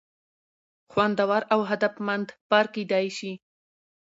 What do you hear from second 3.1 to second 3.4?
شي.